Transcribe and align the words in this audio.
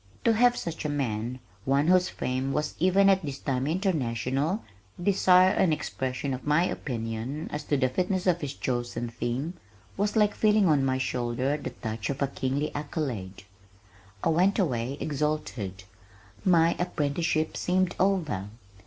To 0.23 0.33
have 0.33 0.57
such 0.57 0.83
a 0.83 0.89
man, 0.89 1.37
one 1.63 1.85
whose 1.87 2.09
fame 2.09 2.53
was 2.53 2.73
even 2.79 3.07
at 3.07 3.21
this 3.21 3.37
time 3.37 3.67
international, 3.67 4.63
desire 4.99 5.51
an 5.51 5.71
expression 5.71 6.33
of 6.33 6.47
my 6.47 6.63
opinion 6.65 7.47
as 7.53 7.63
to 7.65 7.77
the 7.77 7.87
fitness 7.87 8.25
of 8.25 8.41
his 8.41 8.55
chosen 8.55 9.09
theme, 9.09 9.53
was 9.97 10.15
like 10.15 10.33
feeling 10.33 10.67
on 10.67 10.83
my 10.83 10.97
shoulder 10.97 11.55
the 11.55 11.69
touch 11.69 12.09
of 12.09 12.19
a 12.23 12.27
kingly 12.27 12.73
accolade. 12.73 13.43
I 14.23 14.29
went 14.29 14.57
away, 14.57 14.97
exalted. 14.99 15.83
My 16.43 16.75
apprenticeship 16.79 17.55
seemed 17.55 17.95
over! 17.99 18.49